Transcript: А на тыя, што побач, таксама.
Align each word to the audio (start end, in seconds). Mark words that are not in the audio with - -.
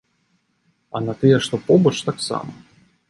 А 0.99 1.01
на 1.07 1.13
тыя, 1.19 1.37
што 1.49 1.55
побач, 1.67 1.93
таксама. 2.09 2.51